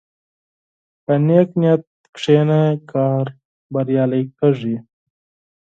په 1.03 1.13
نیک 1.27 1.49
نیت 1.61 1.83
کښېنه، 2.15 2.61
کار 2.91 3.25
بریالی 3.73 4.23
کېږي. 4.37 4.75